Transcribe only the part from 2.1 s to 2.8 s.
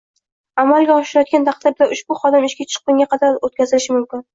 xodim ishga